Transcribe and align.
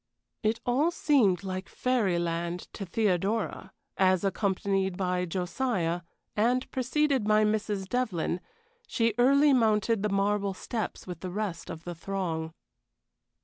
It 0.41 0.59
all 0.65 0.89
seemed 0.89 1.43
like 1.43 1.69
fairy 1.69 2.17
land 2.17 2.61
to 2.73 2.87
Theodora 2.87 3.71
as, 3.97 4.23
accompanied 4.23 4.97
by 4.97 5.25
Josiah, 5.25 6.01
and 6.35 6.67
preceded 6.71 7.27
by 7.27 7.45
Mrs. 7.45 7.87
Devlyn, 7.87 8.39
she 8.87 9.13
early 9.19 9.53
mounted 9.53 10.01
the 10.01 10.09
marble 10.09 10.55
steps 10.55 11.05
with 11.05 11.19
the 11.19 11.29
rest 11.29 11.69
of 11.69 11.83
the 11.83 11.93
throng. 11.93 12.55